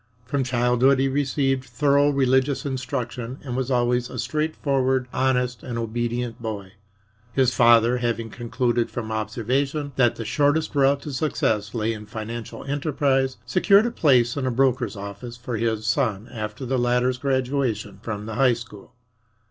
[0.25, 6.41] From childhood he received thorough religious instruction and was always a straightforward, honest and obedient
[6.41, 6.71] boy.
[7.33, 12.63] His father, having concluded from observation that the shortest route to success lay in financial
[12.63, 17.99] enterprise, secured a place in a broker's office for his son after the latter's graduation
[18.01, 18.95] from the high school.